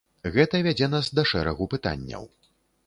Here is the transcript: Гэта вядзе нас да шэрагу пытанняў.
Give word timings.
Гэта 0.35 0.61
вядзе 0.69 0.89
нас 0.95 1.11
да 1.21 1.27
шэрагу 1.33 1.69
пытанняў. 1.77 2.23